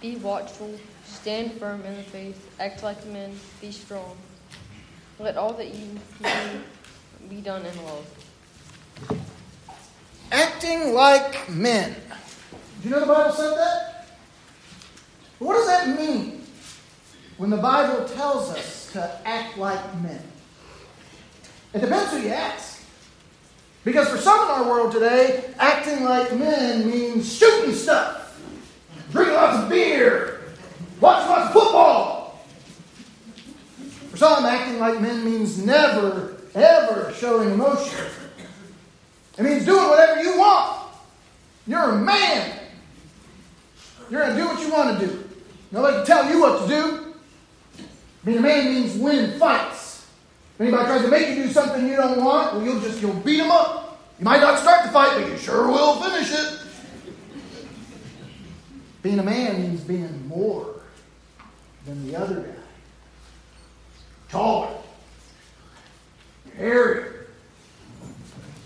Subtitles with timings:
[0.00, 4.16] Be watchful, stand firm in the faith, act like men, be strong.
[5.18, 6.60] Let all that you do
[7.28, 8.06] be done in love.
[10.30, 11.96] Acting like men.
[12.82, 14.06] Do you know the Bible said that?
[15.40, 16.44] What does that mean
[17.36, 20.22] when the Bible tells us to act like men?
[21.74, 22.82] It depends who you ask.
[23.84, 28.17] Because for some in our world today, acting like men means shooting stuff,
[29.38, 30.40] lots beer,
[31.00, 32.44] lots of football.
[34.10, 38.06] For some, acting like men means never, ever showing emotion.
[39.38, 40.82] It means doing whatever you want.
[41.66, 42.58] You're a man.
[44.10, 45.28] You're going to do what you want to do.
[45.70, 47.14] Nobody can tell you what to do.
[48.24, 50.06] Being a man means winning fights.
[50.54, 53.14] If anybody tries to make you do something you don't want, well, you'll just you'll
[53.14, 54.00] beat them up.
[54.18, 56.67] You might not start the fight, but you sure will finish it.
[59.02, 60.80] Being a man means being more
[61.86, 62.54] than the other guy.
[64.28, 64.74] Taller,
[66.56, 67.26] hairier,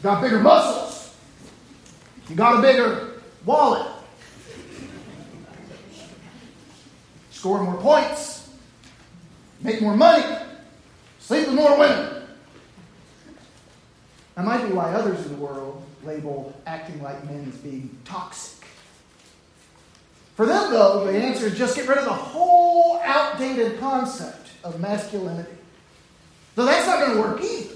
[0.02, 1.14] got bigger muscles,
[2.28, 3.86] you got a bigger wallet,
[7.30, 8.50] score more points,
[9.60, 10.24] make more money,
[11.20, 12.24] sleep with more women.
[14.34, 18.61] That might be why others in the world label acting like men as being toxic.
[20.34, 24.80] For them, though, the answer is just get rid of the whole outdated concept of
[24.80, 25.52] masculinity.
[26.54, 27.74] Though that's not going to work either.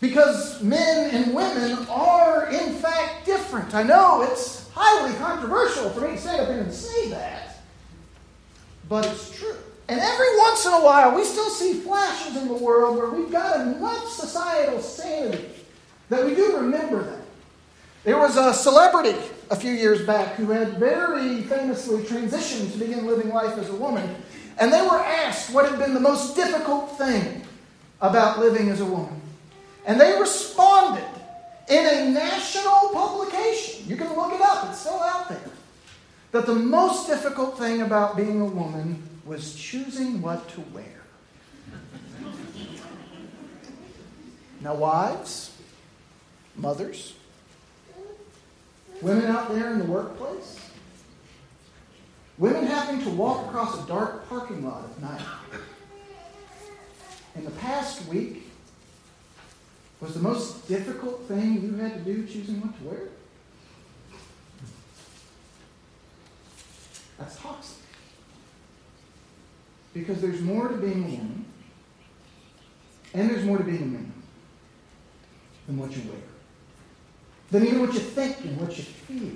[0.00, 3.74] Because men and women are, in fact, different.
[3.74, 7.56] I know it's highly controversial for me to stand up here and say that,
[8.88, 9.56] but it's true.
[9.88, 13.30] And every once in a while, we still see flashes in the world where we've
[13.30, 15.48] got enough societal sanity
[16.08, 17.20] that we do remember that.
[18.04, 19.16] There was a celebrity
[19.50, 23.74] a few years back who had very famously transitioned to begin living life as a
[23.74, 24.14] woman,
[24.58, 27.42] and they were asked what had been the most difficult thing
[28.00, 29.20] about living as a woman.
[29.86, 31.04] And they responded
[31.68, 33.88] in a national publication.
[33.88, 35.50] You can look it up, it's still out there.
[36.32, 40.84] That the most difficult thing about being a woman was choosing what to wear.
[44.60, 45.56] Now, wives,
[46.56, 47.14] mothers,
[49.02, 50.58] women out there in the workplace,
[52.38, 55.26] women having to walk across a dark parking lot at night.
[57.36, 58.48] In the past week,
[60.00, 63.08] was the most difficult thing you had to do choosing what to wear?
[67.18, 67.78] That's toxic.
[69.94, 71.44] Because there's more to being a woman,
[73.14, 74.12] and there's more to being a man
[75.66, 76.20] than what you wear,
[77.54, 79.30] than even what you think and what you feel.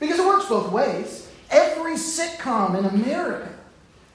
[0.00, 1.30] Because it works both ways.
[1.50, 3.50] Every sitcom in America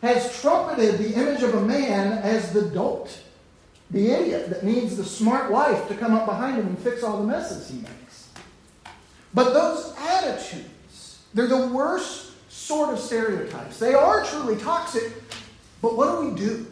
[0.02, 3.16] has trumpeted the image of a man as the dolt,
[3.92, 7.20] the idiot that needs the smart wife to come up behind him and fix all
[7.20, 8.30] the messes he makes.
[9.36, 13.78] But those attitudes, they're the worst sort of stereotypes.
[13.78, 15.14] They are truly toxic,
[15.84, 16.66] but what do we do?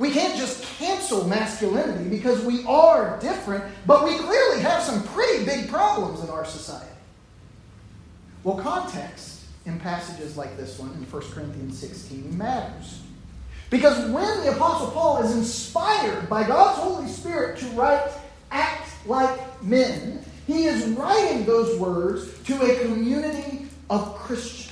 [0.00, 5.44] We can't just cancel masculinity because we are different, but we clearly have some pretty
[5.44, 6.86] big problems in our society.
[8.42, 13.02] Well, context in passages like this one in 1 Corinthians 16 matters.
[13.68, 18.10] Because when the Apostle Paul is inspired by God's Holy Spirit to write,
[18.50, 24.69] act like men, he is writing those words to a community of Christians.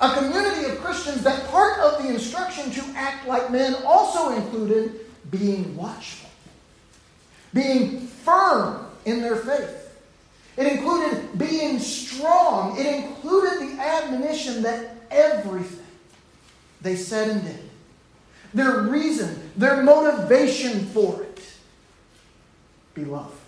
[0.00, 5.00] A community of Christians that part of the instruction to act like men also included
[5.30, 6.30] being watchful,
[7.52, 9.76] being firm in their faith.
[10.56, 12.78] It included being strong.
[12.78, 15.86] It included the admonition that everything
[16.80, 17.70] they said and did,
[18.54, 21.42] their reason, their motivation for it,
[22.94, 23.38] be love.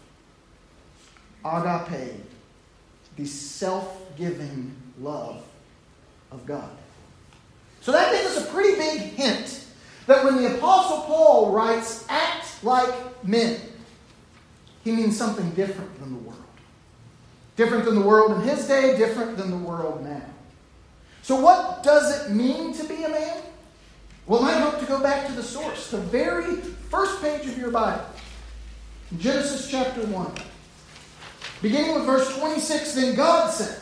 [1.44, 2.14] Agape,
[3.16, 5.42] the self giving love
[6.32, 6.70] of God.
[7.80, 9.64] So that gives us a pretty big hint
[10.06, 13.60] that when the Apostle Paul writes, act like men,
[14.84, 16.38] he means something different than the world.
[17.56, 20.22] Different than the world in his day, different than the world now.
[21.22, 23.36] So, what does it mean to be a man?
[24.26, 27.70] Well, I hope to go back to the source, the very first page of your
[27.70, 28.04] Bible,
[29.18, 30.32] Genesis chapter 1.
[31.60, 33.81] Beginning with verse 26, then God said,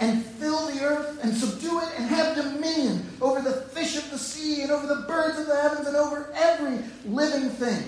[0.00, 4.18] and fill the earth and subdue it and have dominion over the fish of the
[4.18, 7.84] sea and over the birds of the heavens and over every living thing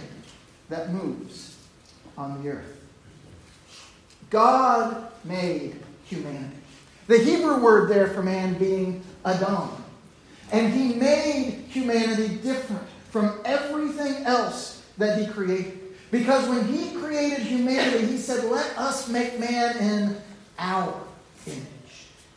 [0.68, 1.56] that moves
[2.18, 2.80] on the earth.
[4.28, 6.56] God made humanity.
[7.06, 9.70] The Hebrew word there for man being Adam.
[10.52, 15.78] And he made humanity different from everything else that he created.
[16.10, 20.16] Because when he created humanity, he said, Let us make man in
[20.58, 20.94] our
[21.46, 21.71] image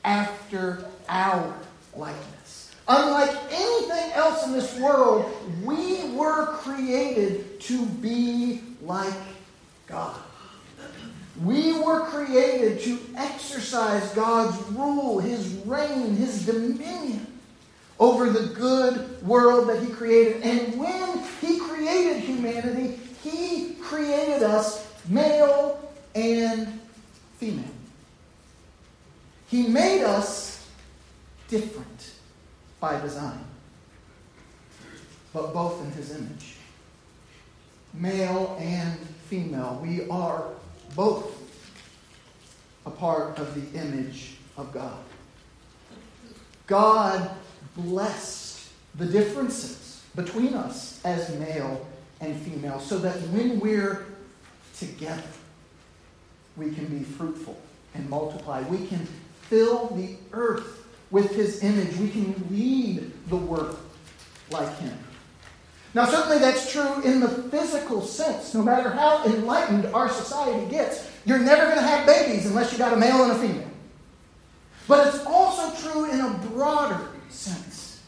[0.06, 1.54] after our
[1.96, 2.72] likeness.
[2.88, 5.26] Unlike anything else in this world,
[5.64, 9.14] we were created to be like
[9.88, 10.16] God.
[11.44, 17.26] We were created to exercise God's rule, His reign, His dominion
[18.00, 20.44] over the good world that He created.
[20.44, 26.80] And when He created humanity, He created us male and
[27.38, 27.66] female.
[29.48, 30.68] He made us
[31.48, 32.12] different
[32.80, 33.44] by design,
[35.34, 36.56] but both in His image.
[37.94, 39.00] Male and
[39.30, 40.46] female, we are
[40.96, 41.42] both
[42.86, 44.98] a part of the image of God.
[46.68, 47.30] God
[47.76, 51.86] blessed the differences between us as male
[52.22, 54.06] and female so that when we're
[54.78, 55.22] together,
[56.56, 57.60] we can be fruitful
[57.94, 58.62] and multiply.
[58.62, 59.06] We can
[59.50, 61.96] fill the earth with his image.
[61.98, 63.78] We can lead the work
[64.52, 64.98] like him.
[65.94, 68.54] Now, certainly that's true in the physical sense.
[68.54, 72.78] No matter how enlightened our society gets, you're never going to have babies unless you
[72.78, 73.70] got a male and a female.
[74.88, 78.02] But it's also true in a broader sense.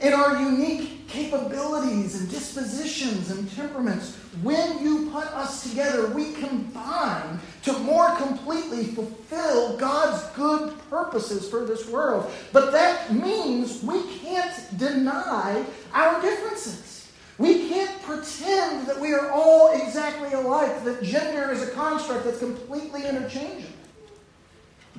[0.00, 7.38] In our unique capabilities and dispositions and temperaments, when you put us together, we combine
[7.62, 12.32] to more completely fulfill God's good purposes for this world.
[12.52, 17.12] But that means we can't deny our differences.
[17.38, 22.38] We can't pretend that we are all exactly alike, that gender is a construct that's
[22.38, 23.68] completely interchangeable.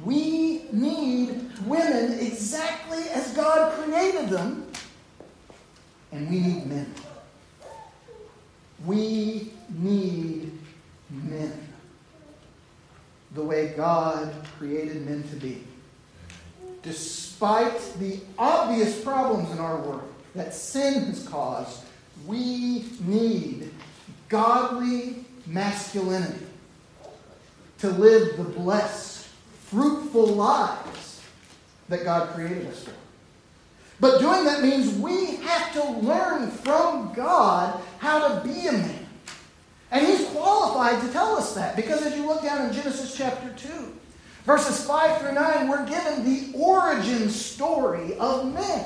[0.04, 4.68] We need women exactly as God created them,
[6.13, 6.94] and we need men.
[8.86, 10.51] We need
[11.10, 11.68] men
[13.33, 15.63] the way God created men to be.
[16.83, 21.83] Despite the obvious problems in our world that sin has caused,
[22.27, 23.71] we need
[24.30, 26.45] godly masculinity
[27.80, 29.27] to live the blessed,
[29.66, 31.21] fruitful lives
[31.89, 33.03] that God created us for.
[34.00, 39.07] But doing that means we have to learn from God how to be a man.
[39.92, 43.54] And He's qualified to tell us that because as you look down in Genesis chapter
[43.56, 43.69] 2,
[44.45, 48.86] verses 5 through 9, we're given the origin story of men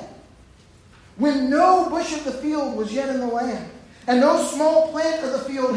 [1.17, 3.69] when no bush of the field was yet in the land,
[4.05, 5.76] and no small plant of the field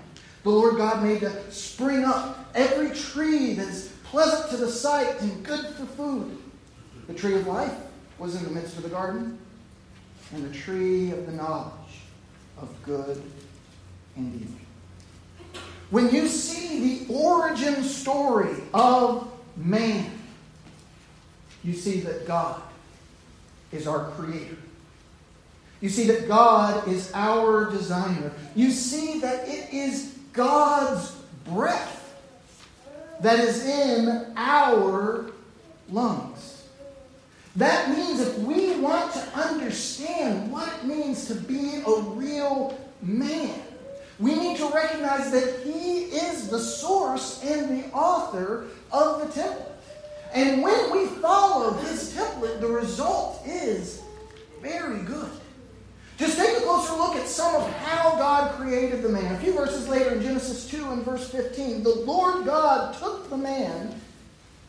[0.43, 5.21] the Lord God made to spring up every tree that is pleasant to the sight
[5.21, 6.37] and good for food.
[7.07, 7.73] The tree of life
[8.17, 9.37] was in the midst of the garden,
[10.33, 11.71] and the tree of the knowledge
[12.59, 13.21] of good
[14.15, 15.61] and evil.
[15.89, 20.09] When you see the origin story of man,
[21.63, 22.61] you see that God
[23.71, 24.57] is our creator.
[25.81, 28.31] You see that God is our designer.
[28.55, 31.11] You see that it is God's
[31.45, 31.97] breath
[33.21, 35.25] that is in our
[35.89, 36.67] lungs.
[37.55, 43.61] That means if we want to understand what it means to be a real man,
[44.19, 49.65] we need to recognize that He is the source and the author of the template.
[50.33, 54.01] And when we follow His template, the result is
[54.61, 55.31] very good.
[56.21, 59.33] Just take a closer look at some of how God created the man.
[59.33, 63.37] A few verses later in Genesis 2 and verse 15, the Lord God took the
[63.37, 63.99] man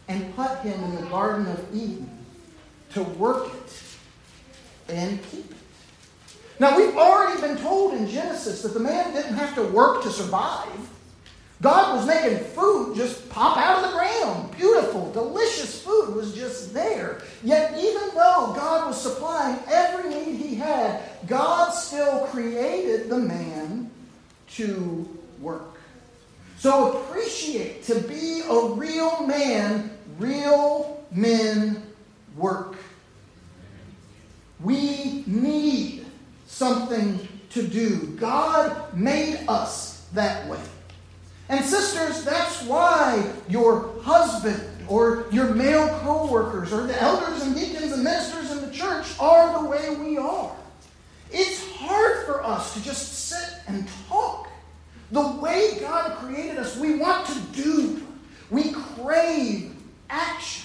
[0.09, 2.09] and put him in the Garden of Eden
[2.95, 3.83] to work it
[4.89, 5.57] and keep it.
[6.59, 10.11] Now, we've already been told in Genesis that the man didn't have to work to
[10.11, 10.71] survive.
[11.61, 14.57] God was making food just pop out of the ground.
[14.57, 17.21] Beautiful, delicious food was just there.
[17.45, 23.91] Yet, even though God was supplying every need had, God still created the man
[24.55, 25.09] to
[25.41, 25.79] work.
[26.59, 31.83] So appreciate to be a real man, real men
[32.37, 32.77] work.
[34.61, 36.07] We need
[36.47, 38.17] something to do.
[38.19, 40.61] God made us that way.
[41.49, 47.93] And sisters, that's why your husband or your male co-workers or the elders and deacons
[47.93, 50.55] and ministers in church are the way we are.
[51.31, 54.49] It's hard for us to just sit and talk.
[55.11, 58.07] The way God created us, we want to do.
[58.51, 59.75] We crave
[60.11, 60.65] action.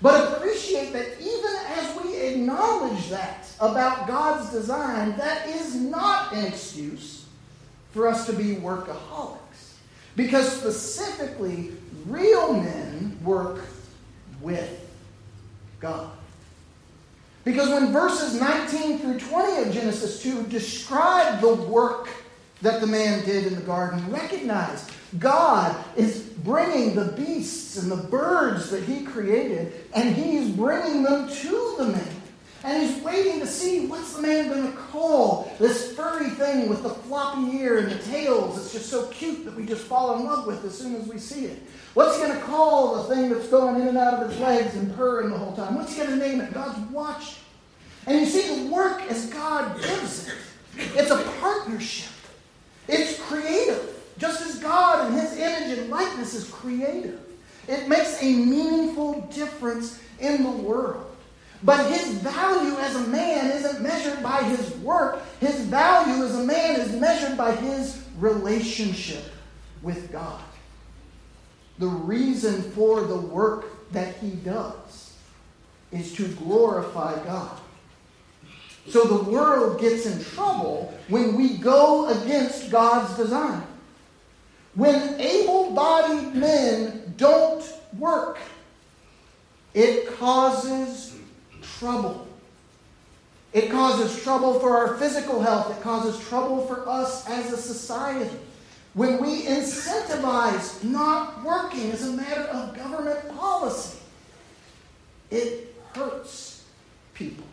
[0.00, 6.44] But appreciate that even as we acknowledge that about God's design, that is not an
[6.46, 7.26] excuse
[7.92, 9.38] for us to be workaholics.
[10.16, 11.72] Because specifically,
[12.06, 13.60] real men work
[14.40, 14.80] with
[15.80, 16.10] God.
[17.44, 22.08] Because when verses 19 through 20 of Genesis 2 describe the work
[22.60, 27.96] that the man did in the garden, recognize God is bringing the beasts and the
[27.96, 32.21] birds that he created, and he's bringing them to the man.
[32.64, 36.84] And he's waiting to see what's the man going to call this furry thing with
[36.84, 38.56] the floppy ear and the tails.
[38.56, 41.18] It's just so cute that we just fall in love with as soon as we
[41.18, 41.60] see it.
[41.94, 44.76] What's he going to call the thing that's going in and out of his legs
[44.76, 45.74] and purring the whole time?
[45.74, 46.54] What's he going to name it?
[46.54, 47.42] God's watching.
[48.06, 50.34] And you see the work as God gives it.
[50.94, 52.12] It's a partnership.
[52.88, 53.88] It's creative.
[54.18, 57.20] Just as God in his image and likeness is creative.
[57.66, 61.11] It makes a meaningful difference in the world.
[61.64, 65.22] But his value as a man isn't measured by his work.
[65.38, 69.24] His value as a man is measured by his relationship
[69.82, 70.42] with God.
[71.78, 75.14] The reason for the work that he does
[75.92, 77.58] is to glorify God.
[78.88, 83.62] So the world gets in trouble when we go against God's design.
[84.74, 87.64] When able bodied men don't
[87.96, 88.38] work,
[89.74, 91.11] it causes
[91.82, 92.28] trouble.
[93.52, 95.76] It causes trouble for our physical health.
[95.76, 98.30] It causes trouble for us as a society.
[98.94, 103.98] When we incentivize not working as a matter of government policy,
[105.30, 106.64] it hurts
[107.14, 107.44] people.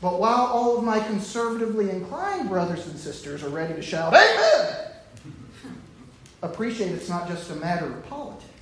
[0.00, 4.92] But while all of my conservatively inclined brothers and sisters are ready to shout, Amen!
[6.42, 8.55] appreciate it's not just a matter of politics.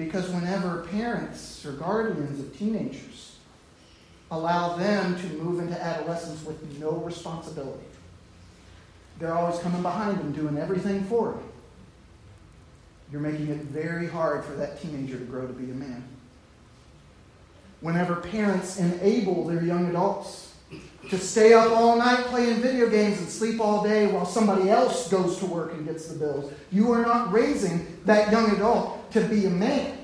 [0.00, 3.36] Because whenever parents or guardians of teenagers
[4.30, 7.84] allow them to move into adolescence with no responsibility,
[9.18, 11.42] they're always coming behind them doing everything for them.
[13.12, 16.02] You're making it very hard for that teenager to grow to be a man.
[17.82, 20.49] Whenever parents enable their young adults
[21.10, 25.08] to stay up all night playing video games and sleep all day while somebody else
[25.08, 26.52] goes to work and gets the bills.
[26.70, 29.98] You are not raising that young adult to be a man.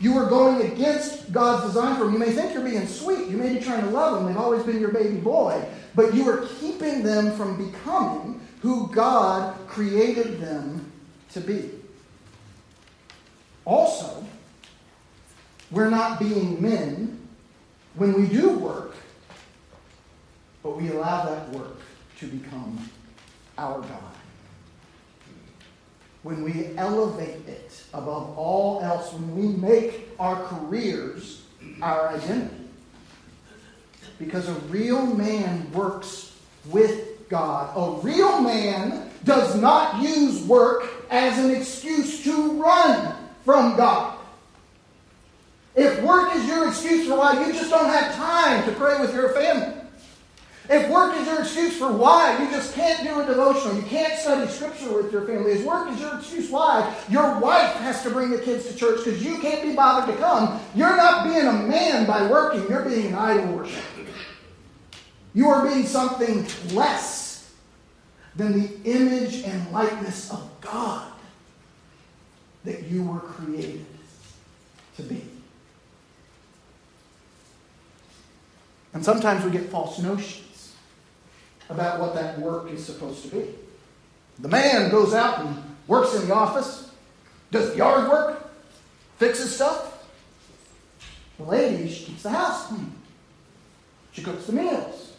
[0.00, 2.14] You are going against God's design for them.
[2.14, 3.28] You may think you're being sweet.
[3.28, 4.26] You may be trying to love them.
[4.26, 5.62] They've always been your baby boy.
[5.94, 10.90] But you are keeping them from becoming who God created them
[11.32, 11.70] to be.
[13.66, 14.24] Also,
[15.70, 17.20] we're not being men
[17.94, 18.94] when we do work
[20.62, 21.78] but we allow that work
[22.18, 22.88] to become
[23.58, 24.14] our God.
[26.22, 31.42] When we elevate it above all else, when we make our careers
[31.80, 32.68] our identity.
[34.18, 37.72] Because a real man works with God.
[37.76, 43.14] A real man does not use work as an excuse to run
[43.44, 44.18] from God.
[45.74, 49.14] If work is your excuse for why you just don't have time to pray with
[49.14, 49.81] your family,
[50.70, 54.16] if work is your excuse for why you just can't do a devotional, you can't
[54.18, 58.10] study scripture with your family, if work is your excuse why your wife has to
[58.10, 61.46] bring the kids to church because you can't be bothered to come, you're not being
[61.46, 63.82] a man by working, you're being an idol worshiper.
[65.34, 67.52] You are being something less
[68.36, 71.10] than the image and likeness of God
[72.64, 73.84] that you were created
[74.96, 75.22] to be.
[78.94, 80.41] And sometimes we get false notions
[81.72, 83.54] about what that work is supposed to be.
[84.38, 86.90] The man goes out and works in the office,
[87.50, 88.50] does yard work,
[89.18, 90.06] fixes stuff.
[91.38, 92.92] The lady, she keeps the house clean.
[94.12, 95.12] She cooks the meals.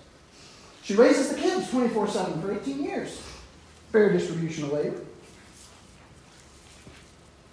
[0.84, 3.22] She raises the kids 24 7 for 18 years.
[3.92, 5.02] Fair distribution of labor.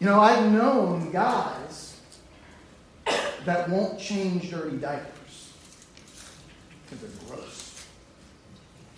[0.00, 2.00] You know, I've known guys
[3.44, 5.52] that won't change dirty diapers
[6.84, 7.69] because they're gross.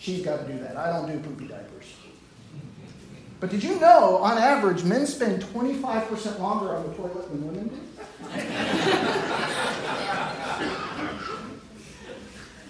[0.02, 0.76] She's got to do that.
[0.76, 1.94] I don't do poopy diapers.
[3.38, 7.68] But did you know, on average, men spend 25% longer on the toilet than women
[7.68, 7.76] do?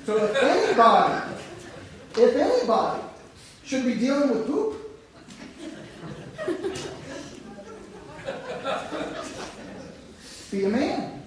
[0.04, 1.34] so if anybody,
[2.18, 3.02] if anybody
[3.64, 4.76] should be dealing with poop,
[10.50, 11.22] be a man.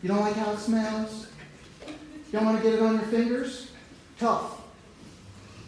[0.00, 1.26] You don't like how it smells?
[1.88, 1.94] You
[2.34, 3.72] don't want to get it on your fingers?
[4.20, 4.57] Tough.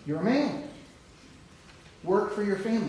[0.07, 0.65] You're a man.
[2.05, 2.89] Work for your family.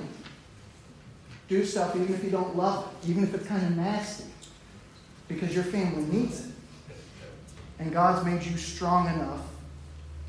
[1.48, 4.24] Do stuff even if you don't love it, even if it's kind of nasty,
[5.28, 6.52] because your family needs it.
[7.80, 9.42] And God's made you strong enough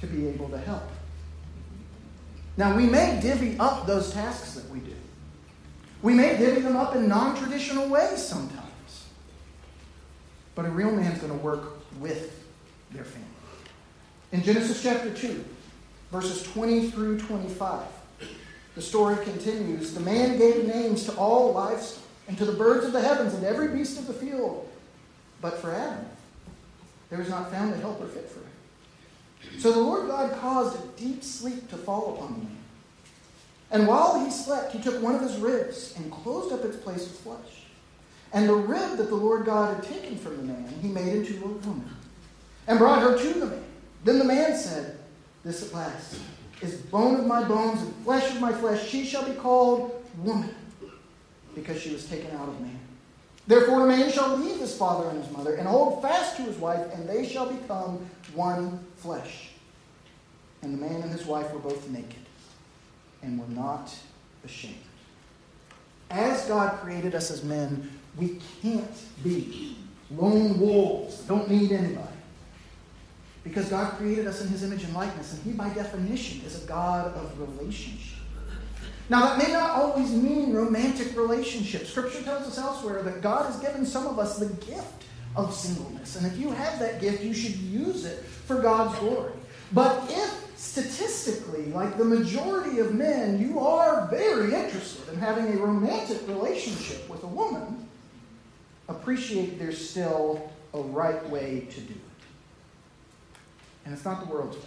[0.00, 0.82] to be able to help.
[2.56, 4.94] Now, we may divvy up those tasks that we do.
[6.02, 9.06] We may divvy them up in non traditional ways sometimes.
[10.54, 12.44] But a real man's going to work with
[12.90, 13.28] their family.
[14.32, 15.44] In Genesis chapter 2,
[16.12, 17.80] verses 20 through 25,
[18.74, 19.94] the story continues.
[19.94, 23.44] The man gave names to all livestock, and to the birds of the heavens, and
[23.44, 24.68] every beast of the field.
[25.40, 26.06] But for Adam,
[27.10, 29.60] there was not found a helper fit for him.
[29.60, 32.58] So the Lord God caused a deep sleep to fall upon the man.
[33.72, 37.00] And while he slept, he took one of his ribs and closed up its place
[37.00, 37.64] with flesh.
[38.32, 41.42] And the rib that the Lord God had taken from the man, he made into
[41.42, 41.90] a woman,
[42.68, 43.64] and brought her to the man.
[44.04, 44.98] Then the man said,
[45.44, 46.18] This at last
[46.60, 48.88] is bone of my bones and flesh of my flesh.
[48.88, 50.54] She shall be called woman,
[51.54, 52.78] because she was taken out of man.
[53.46, 56.56] Therefore, a man shall leave his father and his mother, and hold fast to his
[56.58, 59.50] wife, and they shall become one flesh.
[60.62, 62.24] And the man and his wife were both naked,
[63.22, 63.92] and were not
[64.44, 64.76] ashamed.
[66.08, 69.76] As God created us as men, we can't be
[70.10, 72.11] lone wolves, don't need anybody.
[73.44, 76.66] Because God created us in his image and likeness, and he, by definition, is a
[76.66, 78.20] God of relationship.
[79.08, 81.90] Now, that may not always mean romantic relationships.
[81.90, 86.16] Scripture tells us elsewhere that God has given some of us the gift of singleness.
[86.16, 89.32] And if you have that gift, you should use it for God's glory.
[89.72, 95.56] But if statistically, like the majority of men, you are very interested in having a
[95.56, 97.88] romantic relationship with a woman,
[98.88, 102.11] appreciate there's still a right way to do it.
[103.84, 104.62] And it's not the world's way.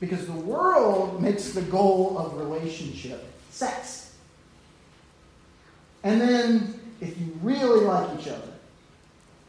[0.00, 4.14] Because the world makes the goal of relationship sex.
[6.04, 8.52] And then, if you really like each other,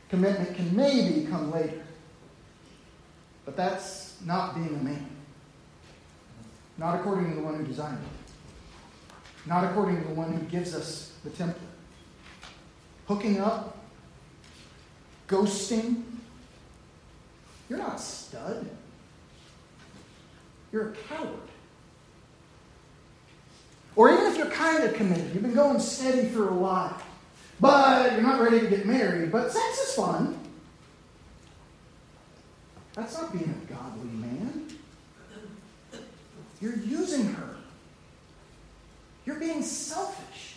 [0.09, 1.83] commitment can maybe come later.
[3.45, 5.09] But that's not being a man.
[6.77, 9.47] Not according to the one who designed it.
[9.47, 11.55] Not according to the one who gives us the template.
[13.07, 13.77] Hooking up,
[15.27, 16.03] ghosting.
[17.69, 18.67] You're not a stud.
[20.71, 21.29] You're a coward.
[23.95, 26.99] Or even if you're kind of committed, you've been going steady for a while,
[27.59, 30.39] but you're not ready to get married, but sex is fun.
[32.93, 34.67] That's not being a godly man.
[36.61, 37.55] You're using her.
[39.25, 40.55] You're being selfish.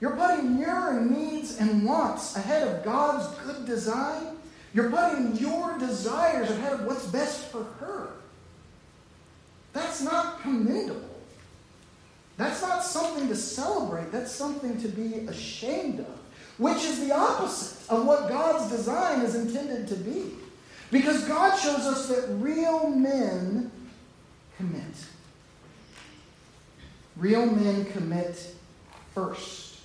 [0.00, 4.36] You're putting your needs and wants ahead of God's good design.
[4.72, 8.10] You're putting your desires ahead of what's best for her.
[9.72, 11.00] That's not commendable.
[12.36, 14.10] That's not something to celebrate.
[14.12, 16.18] That's something to be ashamed of,
[16.58, 20.32] which is the opposite of what God's design is intended to be.
[20.90, 23.70] Because God shows us that real men
[24.56, 24.82] commit.
[27.16, 28.54] Real men commit
[29.14, 29.80] first.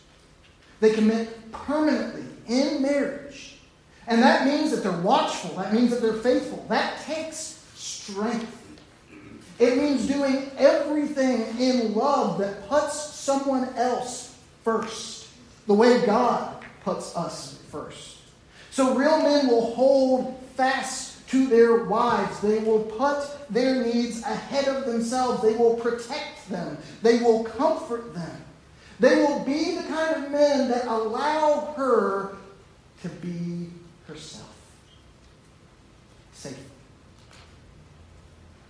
[0.79, 3.54] They commit permanently in marriage.
[4.07, 5.55] And that means that they're watchful.
[5.55, 6.65] That means that they're faithful.
[6.69, 8.61] That takes strength.
[9.57, 15.27] It means doing everything in love that puts someone else first,
[15.65, 18.17] the way God puts us first.
[18.71, 22.39] So real men will hold fast to their wives.
[22.41, 25.41] They will put their needs ahead of themselves.
[25.41, 26.77] They will protect them.
[27.01, 28.43] They will comfort them.
[28.99, 32.35] They will be the kind of men that allow her
[33.01, 33.54] to be
[34.15, 34.55] herself.
[36.33, 36.63] Safely.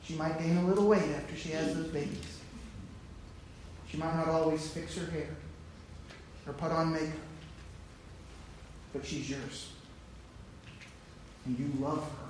[0.04, 2.40] She might gain a little weight after she has those babies.
[3.88, 5.30] She might not always fix her hair
[6.46, 7.14] or put on makeup,
[8.94, 9.70] but she's yours.
[11.46, 12.30] And you love her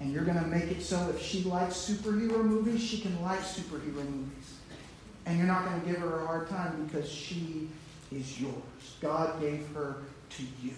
[0.00, 3.40] And you're going to make it so if she likes superhero movies, she can like
[3.40, 4.54] superhero movies.
[5.26, 7.68] And you're not going to give her a hard time because she
[8.12, 8.54] is yours.
[9.00, 9.96] God gave her
[10.30, 10.74] to you.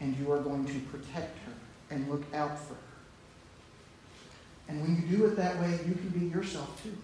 [0.00, 1.52] And you are going to protect her
[1.90, 2.80] and look out for her.
[4.68, 6.96] And when you do it that way, you can be yourself too.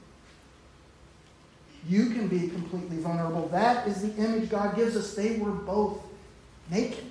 [1.89, 3.49] You can be completely vulnerable.
[3.49, 5.15] That is the image God gives us.
[5.15, 6.01] They were both
[6.71, 7.05] naked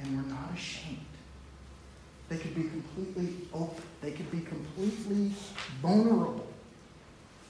[0.00, 0.98] and were not ashamed.
[2.28, 5.32] They could be completely open, they could be completely
[5.82, 6.46] vulnerable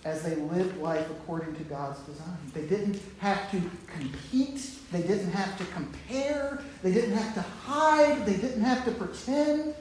[0.05, 2.37] as they lived life according to God's design.
[2.53, 8.27] They didn't have to compete, they didn't have to compare, they didn't have to hide,
[8.27, 9.75] they didn't have to pretend.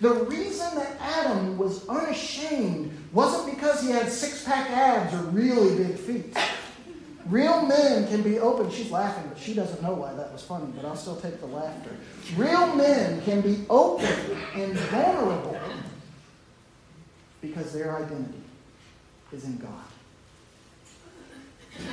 [0.00, 5.84] The reason that Adam was unashamed wasn't because he had six pack abs or really
[5.84, 6.36] big feet.
[7.26, 8.70] Real men can be open.
[8.70, 11.46] She's laughing, but she doesn't know why that was funny, but I'll still take the
[11.46, 11.90] laughter.
[12.36, 14.06] Real men can be open
[14.54, 15.58] and vulnerable
[17.40, 18.45] because their identity
[19.36, 19.70] is in God.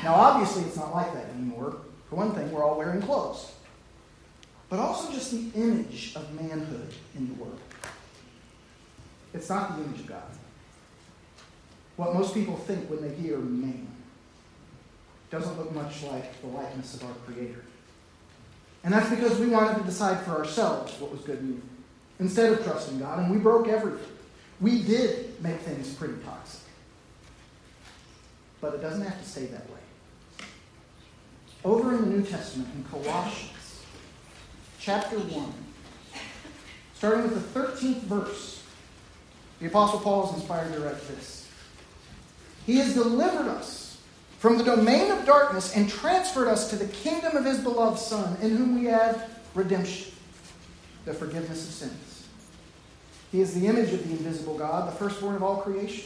[0.04, 1.78] Now, obviously, it's not like that anymore.
[2.10, 3.52] For one thing, we're all wearing clothes,
[4.70, 7.60] but also just the image of manhood in the world.
[9.34, 10.24] It's not the image of God.
[11.98, 13.88] What most people think when they hear man
[15.30, 17.64] doesn't look much like the likeness of our Creator.
[18.84, 21.70] And that's because we wanted to decide for ourselves what was good and evil
[22.20, 24.08] instead of trusting God, and we broke everything.
[24.62, 26.63] We did make things pretty toxic.
[28.64, 30.46] But it doesn't have to stay that way.
[31.66, 33.82] Over in the New Testament, in Colossians,
[34.80, 35.54] chapter 1,
[36.96, 38.64] starting with the 13th verse,
[39.60, 41.50] the Apostle Paul is inspired to write this.
[42.66, 43.98] He has delivered us
[44.40, 48.38] from the domain of darkness and transferred us to the kingdom of his beloved Son,
[48.42, 50.14] in whom we have redemption,
[51.04, 52.28] the forgiveness of sins.
[53.30, 56.06] He is the image of the invisible God, the firstborn of all creation.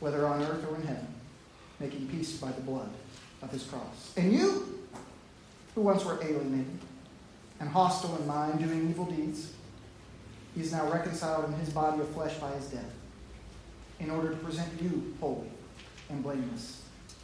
[0.00, 1.06] whether on earth or in heaven,
[1.80, 2.88] making peace by the blood
[3.42, 4.12] of his cross.
[4.16, 4.80] And you,
[5.74, 6.78] who once were alienated
[7.60, 9.52] and hostile in mind, doing evil deeds,
[10.54, 12.92] he is now reconciled in his body of flesh by his death,
[14.00, 15.50] in order to present you holy
[16.10, 16.82] and blameless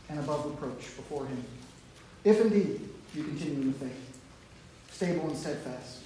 [0.08, 1.44] and above reproach before him.
[2.24, 4.20] If indeed you continue in the faith,
[4.90, 6.00] stable and steadfast,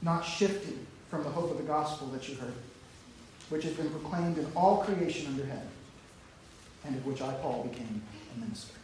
[0.00, 2.54] not shifting from the hope of the gospel that you heard,
[3.48, 5.68] which has been proclaimed in all creation under heaven
[6.84, 8.02] and of which I, Paul, became
[8.34, 8.74] a minister.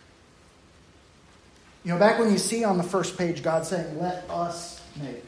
[1.84, 5.24] You know, back when you see on the first page God saying, Let us make,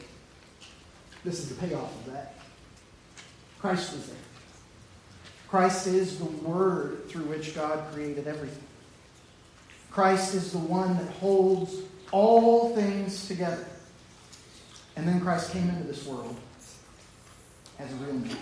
[1.23, 2.35] this is the payoff of that.
[3.59, 4.15] Christ was there.
[5.47, 8.63] Christ is the word through which God created everything.
[9.91, 11.75] Christ is the one that holds
[12.11, 13.65] all things together.
[14.95, 16.35] And then Christ came into this world
[17.79, 18.37] as a real man.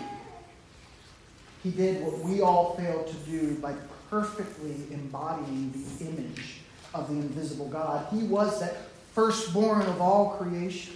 [1.62, 3.74] He did what we all failed to do by
[4.10, 6.58] perfectly embodying the image
[6.92, 8.06] of the invisible God.
[8.12, 8.76] He was that
[9.14, 10.94] firstborn of all creation.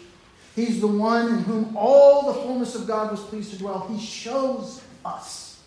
[0.57, 3.87] He's the one in whom all the fullness of God was pleased to dwell.
[3.89, 5.63] He shows us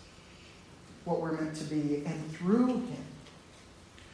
[1.04, 3.04] what we're meant to be, and through him,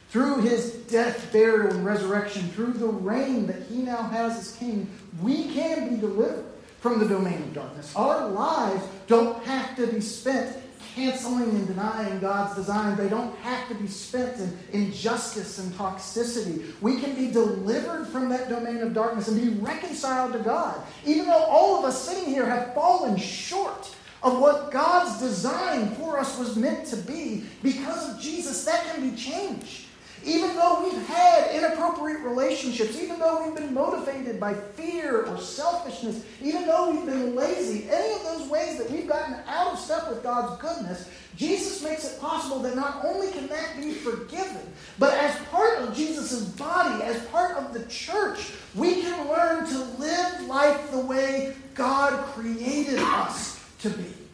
[0.09, 4.89] through his death, burial, and resurrection, through the reign that he now has as king,
[5.21, 6.45] we can be delivered
[6.79, 7.93] from the domain of darkness.
[7.95, 10.55] Our lives don't have to be spent
[10.95, 12.95] canceling and denying God's design.
[12.95, 16.73] They don't have to be spent in injustice and toxicity.
[16.81, 20.81] We can be delivered from that domain of darkness and be reconciled to God.
[21.05, 26.17] Even though all of us sitting here have fallen short of what God's design for
[26.17, 29.84] us was meant to be, because of Jesus, that can be changed.
[30.25, 36.25] Even though we've had inappropriate relationships, even though we've been motivated by fear or selfishness,
[36.41, 40.09] even though we've been lazy, any of those ways that we've gotten out of step
[40.09, 45.13] with God's goodness, Jesus makes it possible that not only can that be forgiven, but
[45.13, 50.41] as part of Jesus' body, as part of the church, we can learn to live
[50.47, 54.24] life the way God created us to be.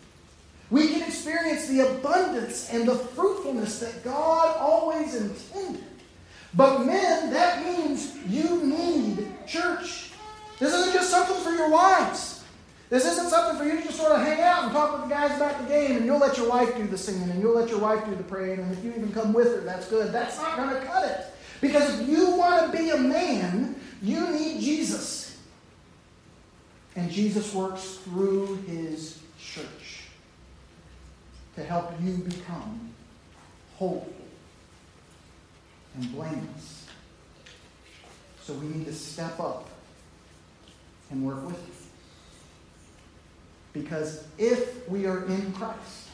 [0.71, 5.83] We can experience the abundance and the fruitfulness that God always intended.
[6.53, 10.11] But men, that means you need church.
[10.59, 12.43] This isn't just something for your wives.
[12.89, 15.13] This isn't something for you to just sort of hang out and talk with the
[15.13, 17.69] guys about the game, and you'll let your wife do the singing, and you'll let
[17.69, 20.11] your wife do the praying, and if you even come with her, that's good.
[20.13, 21.25] That's not going to cut it.
[21.59, 25.37] Because if you want to be a man, you need Jesus.
[26.95, 29.90] And Jesus works through his church
[31.61, 32.89] to help you become
[33.75, 34.01] holy
[35.95, 36.87] and blameless.
[38.41, 39.69] So we need to step up
[41.11, 41.73] and work with you.
[43.81, 46.09] Because if we are in Christ,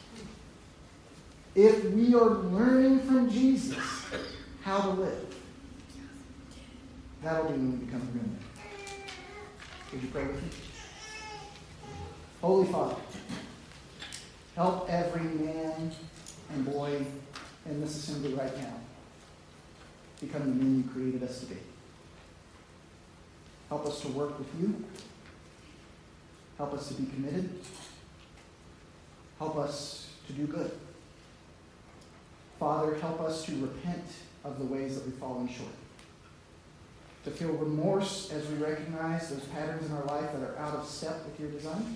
[1.56, 3.78] if we are learning from Jesus
[4.62, 5.36] how to live,
[7.24, 8.38] that'll be when we become man.
[9.92, 10.50] Would you pray with me?
[12.42, 12.96] Holy Father,
[14.58, 15.92] help every man
[16.52, 17.00] and boy
[17.68, 18.74] in this assembly right now
[20.20, 21.58] become the men you created us to be.
[23.70, 24.84] Help us to work with you.
[26.58, 27.52] Help us to be committed.
[29.38, 30.72] Help us to do good.
[32.60, 34.06] Father, help us to repent
[34.44, 35.70] of the ways that we've fallen short.
[37.26, 40.88] To feel remorse as we recognize those patterns in our life that are out of
[40.88, 41.96] step with your design.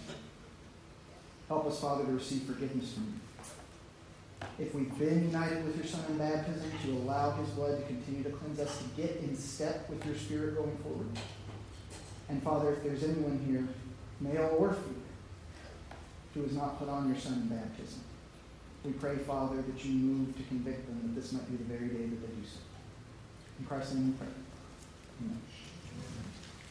[1.51, 4.65] Help us, Father, to receive forgiveness from you.
[4.65, 8.23] If we've been united with your Son in baptism, to allow his blood to continue
[8.23, 11.09] to cleanse us, to get in step with your Spirit going forward.
[12.29, 13.67] And Father, if there's anyone here,
[14.21, 14.95] male or female,
[16.33, 17.99] who has not put on your Son in baptism,
[18.85, 21.89] we pray, Father, that you move to convict them that this might be the very
[21.89, 22.59] day that they do so.
[23.59, 24.33] In Christ's name we pray.
[25.19, 25.41] Amen.